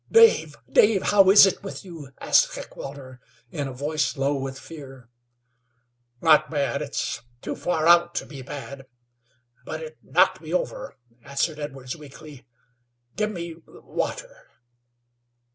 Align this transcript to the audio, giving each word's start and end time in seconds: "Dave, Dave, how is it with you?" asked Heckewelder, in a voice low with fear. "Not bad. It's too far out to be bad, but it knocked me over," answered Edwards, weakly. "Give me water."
"Dave, 0.11 0.55
Dave, 0.67 1.03
how 1.11 1.29
is 1.29 1.45
it 1.45 1.61
with 1.61 1.85
you?" 1.85 2.11
asked 2.19 2.55
Heckewelder, 2.55 3.19
in 3.51 3.67
a 3.67 3.71
voice 3.71 4.17
low 4.17 4.33
with 4.33 4.57
fear. 4.57 5.09
"Not 6.21 6.49
bad. 6.49 6.81
It's 6.81 7.21
too 7.43 7.55
far 7.55 7.85
out 7.87 8.15
to 8.15 8.25
be 8.25 8.41
bad, 8.41 8.87
but 9.63 9.79
it 9.79 9.97
knocked 10.01 10.41
me 10.41 10.55
over," 10.55 10.97
answered 11.23 11.59
Edwards, 11.59 11.95
weakly. 11.95 12.47
"Give 13.15 13.29
me 13.31 13.57
water." 13.67 14.47